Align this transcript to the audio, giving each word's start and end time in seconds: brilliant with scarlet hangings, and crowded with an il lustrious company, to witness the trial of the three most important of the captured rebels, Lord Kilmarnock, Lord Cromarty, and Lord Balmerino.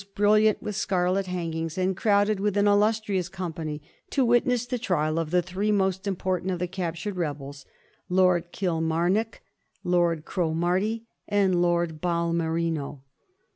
brilliant 0.15 0.59
with 0.63 0.75
scarlet 0.75 1.27
hangings, 1.27 1.77
and 1.77 1.95
crowded 1.95 2.39
with 2.39 2.57
an 2.57 2.65
il 2.65 2.79
lustrious 2.79 3.31
company, 3.31 3.83
to 4.09 4.25
witness 4.25 4.65
the 4.65 4.79
trial 4.79 5.19
of 5.19 5.29
the 5.29 5.43
three 5.43 5.71
most 5.71 6.07
important 6.07 6.49
of 6.51 6.57
the 6.57 6.65
captured 6.67 7.15
rebels, 7.15 7.67
Lord 8.09 8.51
Kilmarnock, 8.51 9.41
Lord 9.83 10.25
Cromarty, 10.25 11.03
and 11.27 11.61
Lord 11.61 12.01
Balmerino. 12.01 13.01